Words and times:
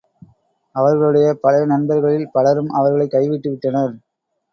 அவர்களுடைய 0.75 1.27
பழைய 1.41 1.65
நண்பர்களில் 1.65 2.31
பலரும் 2.31 2.69
அவர்களைக் 2.69 3.11
கைவிட்டுவிட்டனர். 3.11 3.93